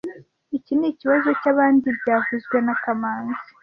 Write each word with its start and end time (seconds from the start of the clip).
Iki 0.57 0.73
nikibazo 0.77 1.29
cyabandi 1.41 1.87
byavuzwe 1.99 2.57
na 2.65 2.75
kamanzi 2.83 3.43